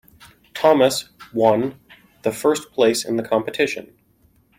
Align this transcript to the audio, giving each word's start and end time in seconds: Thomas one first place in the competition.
Thomas 0.55 1.09
one 1.31 1.79
first 2.33 2.71
place 2.71 3.05
in 3.05 3.17
the 3.17 3.23
competition. 3.23 3.93